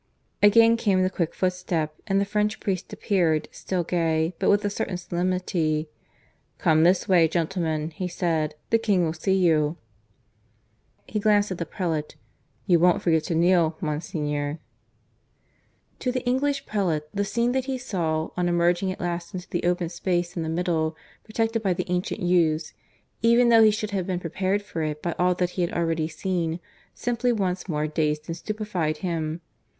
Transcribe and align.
Again 0.41 0.77
came 0.77 1.03
the 1.03 1.11
quick 1.11 1.35
footstep, 1.35 1.93
and 2.07 2.19
the 2.19 2.25
French 2.25 2.59
priest 2.59 2.91
appeared, 2.91 3.47
still 3.51 3.83
gay, 3.83 4.33
but 4.39 4.49
with 4.49 4.65
a 4.65 4.69
certain 4.71 4.97
solemnity. 4.97 5.89
"Come 6.57 6.81
this 6.81 7.07
way, 7.07 7.27
gentlemen," 7.27 7.91
he 7.91 8.07
said. 8.07 8.55
"The 8.71 8.79
King 8.79 9.05
will 9.05 9.13
see 9.13 9.35
you." 9.35 9.77
(He 11.05 11.19
glanced 11.19 11.51
at 11.51 11.59
the 11.59 11.67
prelate.) 11.67 12.15
"You 12.65 12.79
won't 12.79 13.03
forget 13.03 13.25
to 13.25 13.35
kneel, 13.35 13.77
Monsignor." 13.79 14.57
To 15.99 16.11
the 16.11 16.25
English 16.25 16.65
prelate 16.65 17.03
the 17.13 17.23
scene 17.23 17.51
that 17.51 17.65
he 17.65 17.77
saw, 17.77 18.29
on 18.35 18.49
emerging 18.49 18.91
at 18.91 18.99
last 19.01 19.35
into 19.35 19.47
the 19.49 19.65
open 19.65 19.89
space 19.89 20.35
in 20.35 20.41
the 20.41 20.49
middle, 20.49 20.97
protected 21.23 21.61
by 21.61 21.73
the 21.75 21.85
ancient 21.91 22.21
yews 22.23 22.73
even 23.21 23.49
though 23.49 23.61
he 23.61 23.69
should 23.69 23.91
have 23.91 24.07
been 24.07 24.19
prepared 24.19 24.63
for 24.63 24.81
it 24.81 25.03
by 25.03 25.13
all 25.19 25.35
that 25.35 25.51
he 25.51 25.61
had 25.61 25.71
already 25.73 26.07
seen 26.07 26.59
simply 26.95 27.31
once 27.31 27.69
more 27.69 27.85
dazed 27.85 28.23
and 28.27 28.35
stupefied 28.35 28.97
him. 29.05 29.41